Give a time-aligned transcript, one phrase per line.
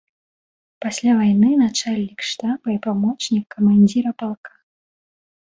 [0.85, 4.51] Пасля вайны начальнік штаба і памочнік камандзіра палка.